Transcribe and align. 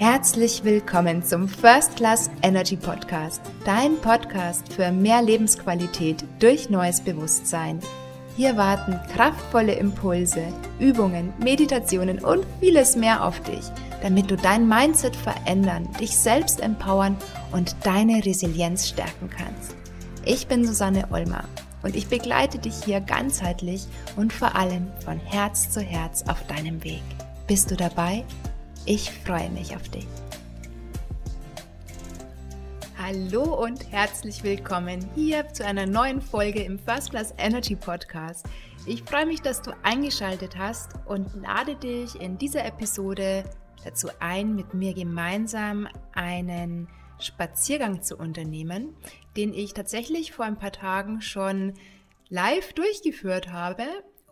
Herzlich 0.00 0.64
willkommen 0.64 1.22
zum 1.22 1.46
First 1.46 1.96
Class 1.96 2.30
Energy 2.40 2.74
Podcast, 2.74 3.42
dein 3.66 3.98
Podcast 3.98 4.72
für 4.72 4.90
mehr 4.90 5.20
Lebensqualität 5.20 6.24
durch 6.38 6.70
neues 6.70 7.02
Bewusstsein. 7.02 7.80
Hier 8.34 8.56
warten 8.56 8.98
kraftvolle 9.12 9.74
Impulse, 9.74 10.42
Übungen, 10.78 11.34
Meditationen 11.38 12.18
und 12.24 12.46
vieles 12.60 12.96
mehr 12.96 13.22
auf 13.22 13.42
dich, 13.42 13.60
damit 14.00 14.30
du 14.30 14.38
dein 14.38 14.66
Mindset 14.66 15.14
verändern, 15.14 15.86
dich 16.00 16.16
selbst 16.16 16.62
empowern 16.62 17.14
und 17.52 17.76
deine 17.84 18.24
Resilienz 18.24 18.88
stärken 18.88 19.28
kannst. 19.28 19.76
Ich 20.24 20.46
bin 20.46 20.66
Susanne 20.66 21.08
Olmer 21.10 21.44
und 21.82 21.94
ich 21.94 22.06
begleite 22.06 22.58
dich 22.58 22.84
hier 22.86 23.02
ganzheitlich 23.02 23.86
und 24.16 24.32
vor 24.32 24.56
allem 24.56 24.86
von 25.04 25.18
Herz 25.18 25.68
zu 25.68 25.82
Herz 25.82 26.24
auf 26.26 26.42
deinem 26.46 26.82
Weg. 26.84 27.02
Bist 27.46 27.70
du 27.70 27.76
dabei? 27.76 28.24
Ich 28.86 29.10
freue 29.10 29.50
mich 29.50 29.76
auf 29.76 29.88
dich. 29.90 30.06
Hallo 32.96 33.62
und 33.62 33.92
herzlich 33.92 34.42
willkommen 34.42 35.06
hier 35.14 35.46
zu 35.52 35.66
einer 35.66 35.86
neuen 35.86 36.22
Folge 36.22 36.62
im 36.62 36.78
First 36.78 37.10
Class 37.10 37.34
Energy 37.36 37.76
Podcast. 37.76 38.46
Ich 38.86 39.02
freue 39.02 39.26
mich, 39.26 39.42
dass 39.42 39.60
du 39.60 39.72
eingeschaltet 39.82 40.56
hast 40.56 40.92
und 41.06 41.28
lade 41.42 41.76
dich 41.76 42.18
in 42.20 42.38
dieser 42.38 42.64
Episode 42.64 43.44
dazu 43.84 44.08
ein, 44.18 44.56
mit 44.56 44.72
mir 44.72 44.94
gemeinsam 44.94 45.86
einen 46.14 46.88
Spaziergang 47.18 48.02
zu 48.02 48.16
unternehmen, 48.16 48.94
den 49.36 49.52
ich 49.52 49.74
tatsächlich 49.74 50.32
vor 50.32 50.46
ein 50.46 50.56
paar 50.56 50.72
Tagen 50.72 51.20
schon 51.20 51.74
live 52.30 52.72
durchgeführt 52.72 53.52
habe 53.52 53.84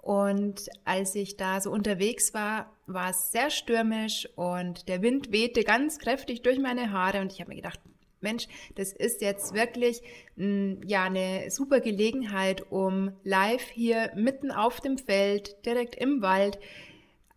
und 0.09 0.71
als 0.87 1.15
ich 1.15 1.37
da 1.37 1.61
so 1.61 1.71
unterwegs 1.71 2.33
war, 2.33 2.73
war 2.87 3.11
es 3.11 3.31
sehr 3.31 3.51
stürmisch 3.51 4.27
und 4.37 4.89
der 4.89 5.03
Wind 5.03 5.33
wehte 5.33 5.65
ganz 5.65 5.99
kräftig 5.99 6.41
durch 6.41 6.59
meine 6.59 6.93
Haare 6.93 7.21
und 7.21 7.31
ich 7.31 7.41
habe 7.41 7.51
mir 7.51 7.57
gedacht, 7.57 7.79
Mensch, 8.23 8.49
das 8.75 8.95
ist 8.95 9.21
jetzt 9.21 9.53
wirklich 9.53 10.01
ja 10.35 11.05
eine 11.05 11.51
super 11.51 11.81
Gelegenheit, 11.81 12.73
um 12.73 13.13
live 13.23 13.69
hier 13.69 14.11
mitten 14.17 14.51
auf 14.51 14.81
dem 14.81 14.97
Feld, 14.97 15.67
direkt 15.67 15.95
im 15.95 16.23
Wald, 16.23 16.59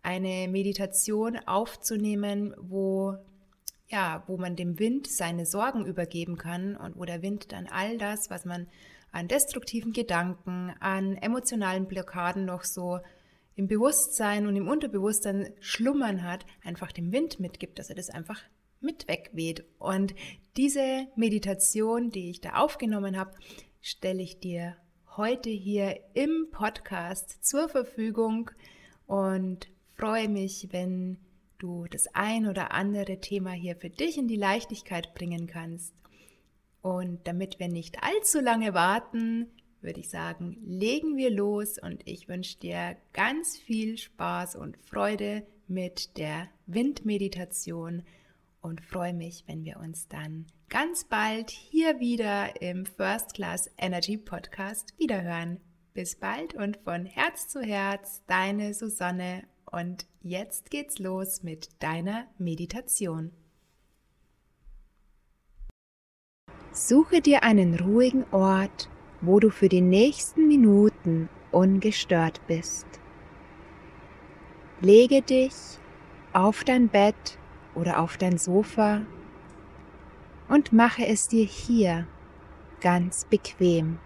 eine 0.02 0.48
Meditation 0.48 1.36
aufzunehmen, 1.44 2.54
wo 2.58 3.18
ja, 3.90 4.22
wo 4.26 4.38
man 4.38 4.56
dem 4.56 4.78
Wind 4.78 5.08
seine 5.08 5.44
Sorgen 5.44 5.84
übergeben 5.84 6.38
kann 6.38 6.78
und 6.78 6.98
wo 6.98 7.04
der 7.04 7.20
Wind 7.20 7.52
dann 7.52 7.66
all 7.66 7.98
das, 7.98 8.30
was 8.30 8.46
man 8.46 8.66
an 9.12 9.28
destruktiven 9.28 9.92
Gedanken, 9.92 10.74
an 10.80 11.16
emotionalen 11.16 11.86
Blockaden 11.86 12.44
noch 12.44 12.64
so 12.64 12.98
im 13.54 13.68
Bewusstsein 13.68 14.46
und 14.46 14.56
im 14.56 14.68
Unterbewusstsein 14.68 15.52
schlummern 15.60 16.22
hat, 16.22 16.46
einfach 16.64 16.90
dem 16.90 17.12
Wind 17.12 17.38
mitgibt, 17.38 17.78
dass 17.78 17.90
er 17.90 17.96
das 17.96 18.10
einfach 18.10 18.42
mit 18.80 19.06
wegweht. 19.08 19.64
Und 19.78 20.14
diese 20.56 21.06
Meditation, 21.14 22.10
die 22.10 22.30
ich 22.30 22.40
da 22.40 22.54
aufgenommen 22.54 23.18
habe, 23.18 23.32
stelle 23.80 24.22
ich 24.22 24.40
dir 24.40 24.76
heute 25.16 25.50
hier 25.50 26.00
im 26.14 26.48
Podcast 26.50 27.44
zur 27.44 27.68
Verfügung 27.68 28.50
und 29.06 29.68
freue 29.94 30.28
mich, 30.28 30.68
wenn 30.70 31.18
du 31.58 31.86
das 31.90 32.06
ein 32.14 32.48
oder 32.48 32.72
andere 32.72 33.20
Thema 33.20 33.50
hier 33.50 33.76
für 33.76 33.90
dich 33.90 34.16
in 34.16 34.26
die 34.26 34.36
Leichtigkeit 34.36 35.14
bringen 35.14 35.46
kannst. 35.46 35.92
Und 36.82 37.26
damit 37.26 37.58
wir 37.60 37.68
nicht 37.68 38.02
allzu 38.02 38.40
lange 38.40 38.74
warten, 38.74 39.48
würde 39.80 40.00
ich 40.00 40.10
sagen, 40.10 40.58
legen 40.64 41.16
wir 41.16 41.30
los 41.30 41.78
und 41.78 42.02
ich 42.06 42.28
wünsche 42.28 42.58
dir 42.58 42.96
ganz 43.12 43.56
viel 43.56 43.98
Spaß 43.98 44.56
und 44.56 44.76
Freude 44.78 45.46
mit 45.68 46.16
der 46.18 46.48
Windmeditation 46.66 48.02
und 48.60 48.80
freue 48.80 49.14
mich, 49.14 49.44
wenn 49.46 49.64
wir 49.64 49.78
uns 49.78 50.08
dann 50.08 50.46
ganz 50.68 51.04
bald 51.04 51.50
hier 51.50 51.98
wieder 52.00 52.62
im 52.62 52.86
First 52.86 53.34
Class 53.34 53.70
Energy 53.76 54.16
Podcast 54.16 54.94
wiederhören. 54.98 55.60
Bis 55.94 56.16
bald 56.16 56.54
und 56.54 56.78
von 56.78 57.04
Herz 57.04 57.48
zu 57.48 57.60
Herz, 57.60 58.22
deine 58.26 58.72
Susanne. 58.72 59.44
Und 59.70 60.06
jetzt 60.22 60.70
geht's 60.70 60.98
los 60.98 61.42
mit 61.42 61.68
deiner 61.82 62.26
Meditation. 62.38 63.32
Suche 66.74 67.20
dir 67.20 67.42
einen 67.42 67.78
ruhigen 67.78 68.24
Ort, 68.30 68.88
wo 69.20 69.38
du 69.38 69.50
für 69.50 69.68
die 69.68 69.82
nächsten 69.82 70.48
Minuten 70.48 71.28
ungestört 71.50 72.40
bist. 72.46 72.86
Lege 74.80 75.20
dich 75.20 75.52
auf 76.32 76.64
dein 76.64 76.88
Bett 76.88 77.38
oder 77.74 78.00
auf 78.00 78.16
dein 78.16 78.38
Sofa 78.38 79.02
und 80.48 80.72
mache 80.72 81.06
es 81.06 81.28
dir 81.28 81.44
hier 81.44 82.06
ganz 82.80 83.26
bequem. 83.26 83.98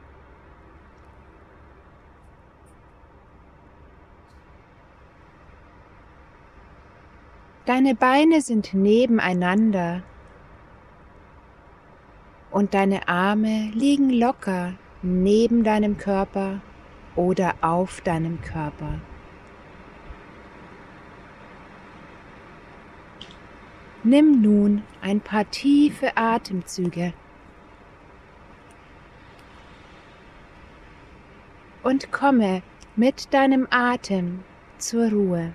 Deine 7.65 7.95
Beine 7.95 8.41
sind 8.41 8.75
nebeneinander 8.75 10.03
und 12.57 12.73
deine 12.73 13.07
Arme 13.07 13.71
liegen 13.75 14.09
locker 14.09 14.73
neben 15.03 15.63
deinem 15.63 15.99
Körper 15.99 16.63
oder 17.15 17.53
auf 17.61 18.01
deinem 18.01 18.41
Körper. 18.41 18.99
Nimm 24.05 24.41
nun 24.41 24.85
ein 25.03 25.21
paar 25.21 25.51
tiefe 25.51 26.17
Atemzüge 26.17 27.13
und 31.83 32.11
komme 32.11 32.63
mit 32.97 33.35
deinem 33.35 33.69
Atem 33.69 34.45
zur 34.79 35.11
Ruhe. 35.11 35.53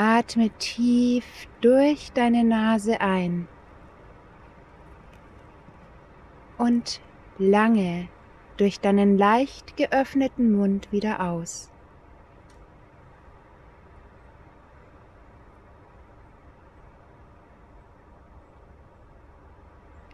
Atme 0.00 0.50
tief 0.60 1.24
durch 1.60 2.12
deine 2.12 2.44
Nase 2.44 3.00
ein 3.00 3.48
und 6.56 7.00
lange 7.36 8.06
durch 8.58 8.78
deinen 8.78 9.18
leicht 9.18 9.76
geöffneten 9.76 10.52
Mund 10.52 10.92
wieder 10.92 11.18
aus. 11.18 11.72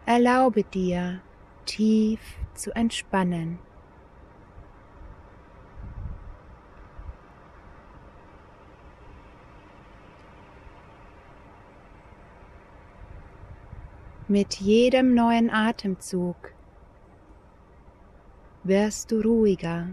Erlaube 0.07 0.63
dir, 0.63 1.21
tief 1.67 2.21
zu 2.55 2.75
entspannen. 2.75 3.59
Mit 14.35 14.59
jedem 14.59 15.13
neuen 15.15 15.49
Atemzug 15.49 16.35
wirst 18.63 19.09
du 19.09 19.21
ruhiger 19.21 19.87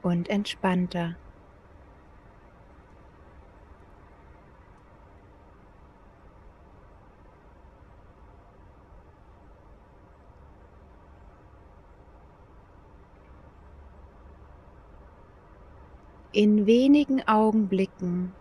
und 0.00 0.30
entspannter. 0.30 1.16
In 16.30 16.66
wenigen 16.66 17.26
Augenblicken 17.26 18.36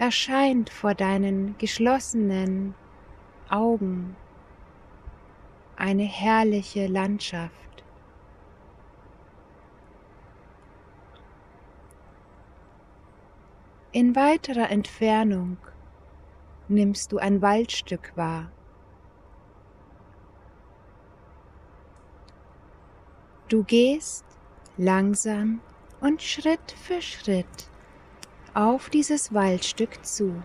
erscheint 0.00 0.70
vor 0.70 0.94
deinen 0.94 1.58
geschlossenen 1.58 2.74
Augen 3.50 4.16
eine 5.76 6.04
herrliche 6.04 6.86
Landschaft. 6.86 7.84
In 13.92 14.16
weiterer 14.16 14.70
Entfernung 14.70 15.58
nimmst 16.68 17.12
du 17.12 17.18
ein 17.18 17.42
Waldstück 17.42 18.16
wahr. 18.16 18.50
Du 23.50 23.64
gehst 23.64 24.24
langsam 24.78 25.60
und 26.00 26.22
Schritt 26.22 26.72
für 26.72 27.02
Schritt 27.02 27.69
auf 28.54 28.90
dieses 28.90 29.32
Waldstück 29.32 30.04
zu. 30.04 30.42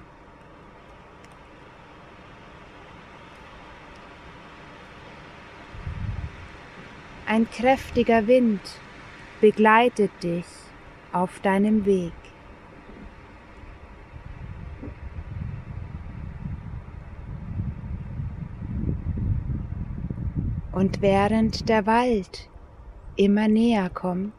Ein 7.27 7.49
kräftiger 7.49 8.27
Wind 8.27 8.61
begleitet 9.41 10.11
dich 10.21 10.45
auf 11.11 11.39
deinem 11.39 11.85
Weg. 11.85 12.13
Und 20.71 21.01
während 21.01 21.67
der 21.67 21.85
Wald 21.85 22.49
immer 23.15 23.47
näher 23.47 23.89
kommt, 23.89 24.33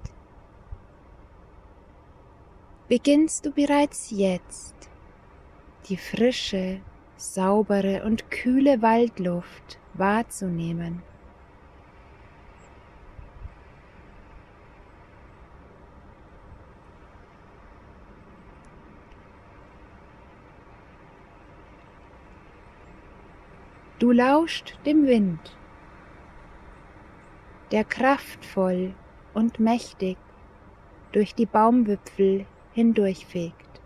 beginnst 2.88 3.44
du 3.44 3.50
bereits 3.50 4.11
jetzt 4.11 4.75
die 5.88 5.97
frische, 5.97 6.81
saubere 7.17 8.05
und 8.05 8.31
kühle 8.31 8.83
Waldluft 8.83 9.79
wahrzunehmen. 9.94 11.03
Du 23.99 24.12
lauscht 24.12 24.79
dem 24.85 25.06
Wind, 25.06 25.56
der 27.73 27.83
kraftvoll 27.83 28.94
und 29.33 29.59
mächtig 29.59 30.19
durch 31.12 31.35
die 31.35 31.47
Baumwipfel 31.47 32.47
hindurchfegt. 32.76 33.81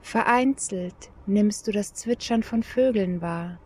Vereinzelt 0.00 1.10
nimmst 1.26 1.66
du 1.66 1.72
das 1.72 1.92
Zwitschern 1.92 2.42
von 2.42 2.62
Vögeln 2.62 3.20
wahr. 3.20 3.58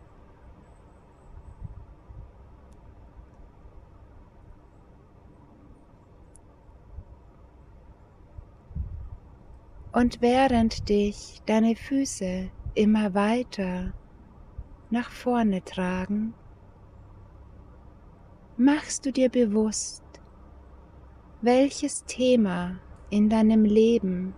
Und 9.93 10.21
während 10.21 10.89
dich 10.89 11.41
deine 11.45 11.77
Füße 11.77 12.51
immer 12.75 13.13
weiter 13.13 13.93
nach 14.89 15.11
vorne 15.11 15.63
tragen, 15.63 16.33
machst 18.59 19.05
du 19.05 19.11
dir 19.11 19.29
bewusst, 19.29 20.03
welches 21.41 22.03
Thema 22.05 22.79
in 23.11 23.29
deinem 23.29 23.63
Leben 23.65 24.33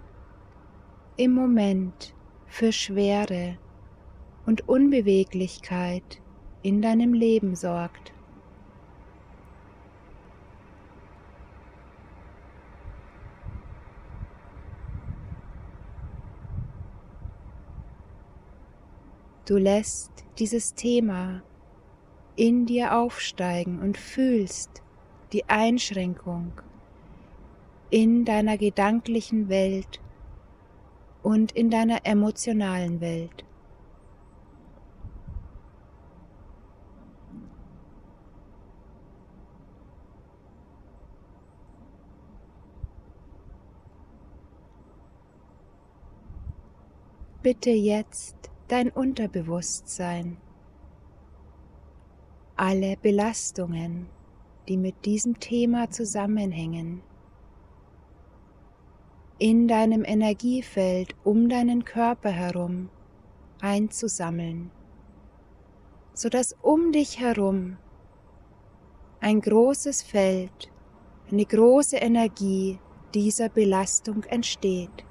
im 1.16 1.32
Moment 1.32 2.14
für 2.46 2.74
Schwere 2.74 3.58
und 4.46 4.68
Unbeweglichkeit 4.68 6.22
in 6.64 6.82
deinem 6.82 7.14
Leben 7.14 7.56
sorgt. 7.56 8.14
Du 19.46 19.58
lässt 19.58 20.12
dieses 20.38 20.74
Thema 20.74 21.42
in 22.40 22.66
dir 22.66 22.96
aufsteigen 22.96 23.80
und 23.80 23.98
fühlst 23.98 24.82
die 25.34 25.50
Einschränkung 25.50 26.54
in 27.90 28.24
deiner 28.24 28.58
gedanklichen 28.58 29.50
Welt 29.50 30.00
und 31.22 31.52
in 31.52 31.70
deiner 31.70 32.06
emotionalen 32.06 33.02
Welt. 33.02 33.44
Bitte 47.44 47.72
jetzt 47.72 48.50
dein 48.70 48.90
Unterbewusstsein. 48.90 50.38
Alle 52.62 52.98
Belastungen, 52.98 54.10
die 54.68 54.76
mit 54.76 55.06
diesem 55.06 55.40
Thema 55.40 55.92
zusammenhängen, 55.92 57.02
in 59.38 59.70
deinem 59.70 60.04
Energiefeld 60.04 61.16
um 61.24 61.48
deinen 61.48 61.86
Körper 61.86 62.32
herum 62.32 62.90
einzusammeln, 63.62 64.72
sodass 66.14 66.54
um 66.62 66.92
dich 66.92 67.22
herum 67.22 67.78
ein 69.22 69.40
großes 69.40 70.04
Feld, 70.04 70.70
eine 71.32 71.46
große 71.46 71.96
Energie 71.96 72.78
dieser 73.14 73.48
Belastung 73.48 74.26
entsteht. 74.26 75.06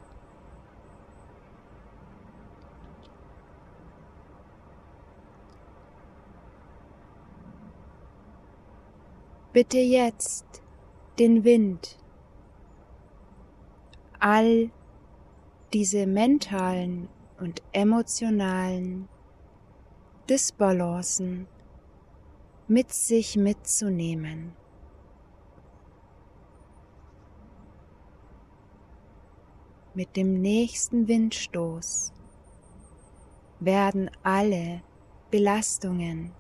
Bitte 9.59 9.79
jetzt 9.79 10.63
den 11.19 11.43
Wind, 11.43 11.99
all 14.21 14.71
diese 15.73 16.07
mentalen 16.07 17.09
und 17.41 17.61
emotionalen 17.73 19.09
Disbalancen 20.31 21.49
mit 22.69 22.93
sich 22.93 23.35
mitzunehmen. 23.35 24.53
Mit 29.93 30.15
dem 30.15 30.41
nächsten 30.41 31.09
Windstoß 31.09 32.13
werden 33.59 34.09
alle 34.23 34.85
Belastungen 35.33 36.38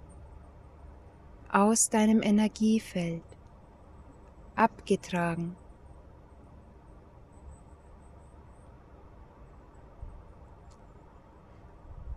aus 1.51 1.91
deinem 1.91 2.23
Energiefeld 2.23 3.23
abgetragen. 4.55 5.57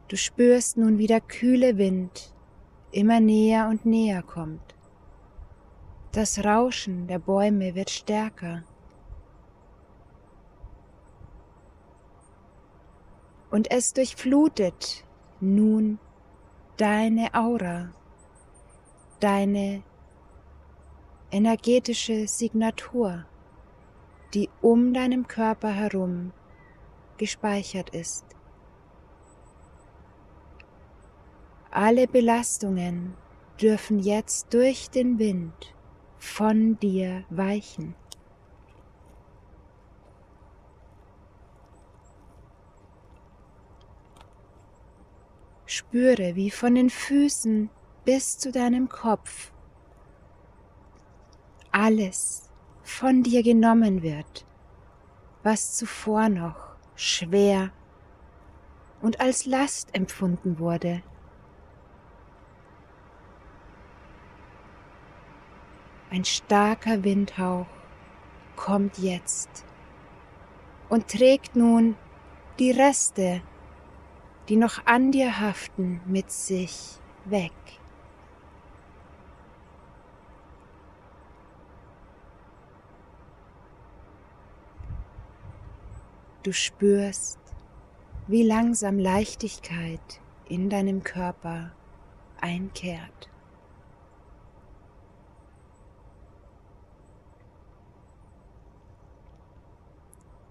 Du 0.08 0.18
spürst 0.18 0.76
nun, 0.76 0.98
wie 0.98 1.08
der 1.08 1.22
kühle 1.22 1.78
Wind 1.78 2.34
immer 2.92 3.22
näher 3.22 3.68
und 3.70 3.86
näher 3.86 4.22
kommt. 4.22 4.76
Das 6.12 6.44
Rauschen 6.44 7.08
der 7.08 7.20
Bäume 7.20 7.76
wird 7.76 7.90
stärker. 7.90 8.64
Und 13.50 13.72
es 13.72 13.94
durchflutet 13.94 15.06
nun 15.40 16.00
deine 16.76 17.34
Aura 17.34 17.94
deine 19.22 19.84
energetische 21.32 22.28
Signatur, 22.28 23.26
die 24.34 24.50
um 24.62 24.94
deinem 24.94 25.28
Körper 25.28 25.72
herum 25.72 26.34
gespeichert 27.18 27.92
ist. 27.92 28.26
Alle 31.70 32.08
Belastungen 32.08 33.16
dürfen 33.62 34.00
jetzt 34.00 34.54
durch 34.54 34.90
den 34.90 35.20
Wind 35.20 35.74
von 36.18 36.78
dir 36.80 37.24
weichen. 37.30 37.96
Spüre, 45.66 46.36
wie 46.36 46.52
von 46.52 46.76
den 46.76 46.90
Füßen 46.90 47.70
bis 48.06 48.38
zu 48.38 48.52
deinem 48.52 48.90
Kopf 48.90 49.52
alles 51.72 52.50
von 52.84 53.24
dir 53.24 53.44
genommen 53.44 54.02
wird, 54.02 54.46
was 55.44 55.76
zuvor 55.76 56.30
noch 56.30 56.76
schwer 56.96 57.72
und 59.02 59.22
als 59.22 59.46
Last 59.46 59.96
empfunden 59.96 60.60
wurde. 60.60 61.02
Ein 66.10 66.26
starker 66.26 67.04
Windhauch 67.04 67.68
kommt 68.58 68.98
jetzt 68.98 69.66
und 70.90 71.08
trägt 71.08 71.56
nun 71.56 71.96
die 72.60 72.72
Reste, 72.72 73.42
die 74.50 74.58
noch 74.58 74.86
an 74.86 75.12
dir 75.12 75.40
haften, 75.40 76.02
mit 76.06 76.30
sich 76.30 77.00
weg. 77.24 77.54
Du 86.44 86.54
spürst, 86.54 87.40
wie 88.26 88.42
langsam 88.42 88.98
Leichtigkeit 88.98 90.20
in 90.50 90.72
deinem 90.72 91.04
Körper 91.04 91.72
einkehrt. 92.40 93.30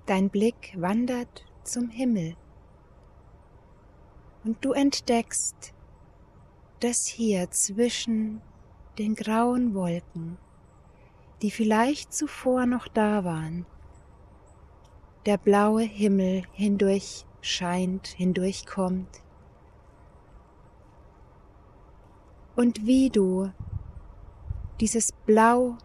Dein 0.06 0.30
Blick 0.30 0.74
wandert 0.76 1.44
zum 1.64 1.88
Himmel 1.88 2.36
und 4.44 4.64
du 4.64 4.72
entdeckst, 4.72 5.74
dass 6.78 7.06
hier 7.06 7.50
zwischen 7.50 8.40
den 8.96 9.16
grauen 9.16 9.74
Wolken, 9.74 10.38
die 11.42 11.50
vielleicht 11.50 12.12
zuvor 12.12 12.66
noch 12.66 12.86
da 12.86 13.24
waren, 13.24 13.66
der 15.30 15.38
blaue 15.38 15.82
Himmel 15.82 16.42
hindurch 16.50 17.24
scheint, 17.40 18.08
hindurchkommt. 18.08 19.22
Und 22.56 22.84
wie 22.84 23.10
du 23.10 23.52
dieses 24.80 25.12
Blau 25.12 25.76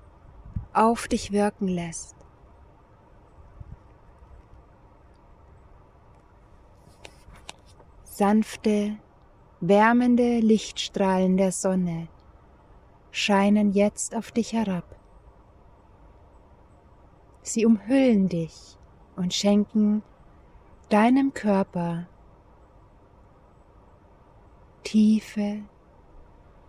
auf 0.73 1.07
dich 1.07 1.31
wirken 1.31 1.67
lässt. 1.67 2.15
Sanfte, 8.03 8.97
wärmende 9.59 10.39
Lichtstrahlen 10.39 11.37
der 11.37 11.51
Sonne 11.51 12.07
scheinen 13.11 13.73
jetzt 13.73 14.15
auf 14.15 14.31
dich 14.31 14.53
herab. 14.53 14.99
Sie 17.43 17.67
umhüllen 17.67 18.27
dich 18.27 18.79
und 19.15 19.33
schenken 19.33 20.03
deinem 20.89 21.33
Körper 21.33 22.07
tiefe, 24.83 25.63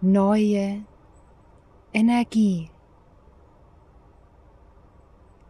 neue 0.00 0.85
Energie, 1.93 2.71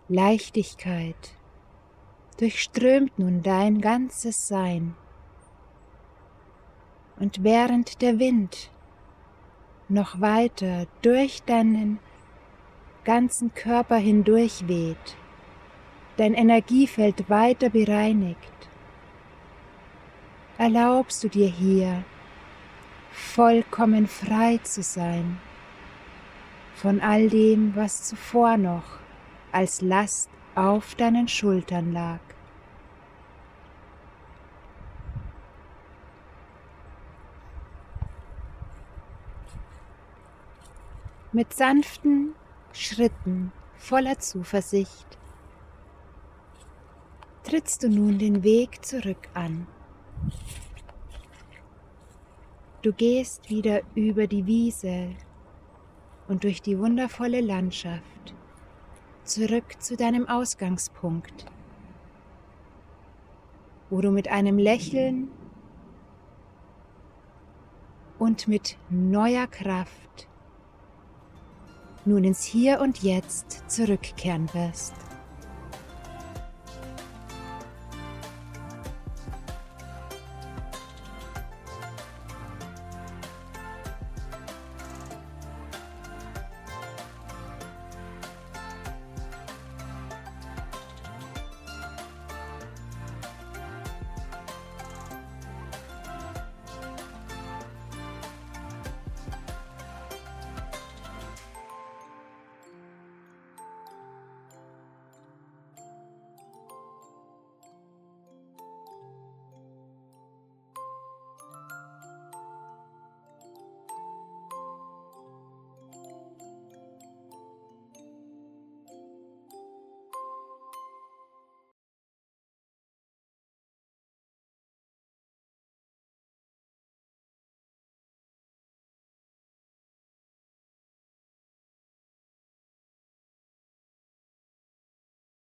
Leichtigkeit 0.08 1.36
durchströmt 2.38 3.18
nun 3.18 3.42
dein 3.42 3.80
ganzes 3.80 4.46
Sein. 4.46 4.94
Und 7.18 7.42
während 7.42 8.02
der 8.02 8.18
Wind 8.18 8.70
noch 9.88 10.20
weiter 10.20 10.86
durch 11.02 11.42
deinen 11.42 11.98
ganzen 13.04 13.54
Körper 13.54 13.96
hindurch 13.96 14.68
weht, 14.68 15.16
dein 16.16 16.34
Energiefeld 16.34 17.28
weiter 17.28 17.70
bereinigt, 17.70 18.38
erlaubst 20.58 21.22
du 21.24 21.28
dir 21.28 21.48
hier 21.48 22.04
vollkommen 23.12 24.06
frei 24.06 24.58
zu 24.62 24.82
sein 24.82 25.38
von 26.74 27.00
all 27.00 27.28
dem, 27.28 27.74
was 27.74 28.04
zuvor 28.04 28.56
noch 28.56 28.98
als 29.52 29.80
Last 29.80 30.28
auf 30.54 30.94
deinen 30.94 31.28
Schultern 31.28 31.92
lag. 31.92 32.20
Mit 41.32 41.52
sanften 41.52 42.34
Schritten 42.72 43.52
voller 43.76 44.18
Zuversicht 44.18 45.15
trittst 47.46 47.84
du 47.84 47.88
nun 47.88 48.18
den 48.18 48.42
Weg 48.42 48.84
zurück 48.84 49.28
an. 49.32 49.68
Du 52.82 52.92
gehst 52.92 53.48
wieder 53.48 53.82
über 53.94 54.26
die 54.26 54.46
Wiese 54.46 55.10
und 56.26 56.42
durch 56.42 56.60
die 56.60 56.76
wundervolle 56.76 57.40
Landschaft 57.40 58.34
zurück 59.22 59.80
zu 59.80 59.96
deinem 59.96 60.28
Ausgangspunkt, 60.28 61.46
wo 63.90 64.00
du 64.00 64.10
mit 64.10 64.26
einem 64.26 64.58
Lächeln 64.58 65.30
und 68.18 68.48
mit 68.48 68.76
neuer 68.90 69.46
Kraft 69.46 70.26
nun 72.04 72.24
ins 72.24 72.42
Hier 72.42 72.80
und 72.80 73.04
Jetzt 73.04 73.70
zurückkehren 73.70 74.52
wirst. 74.52 75.05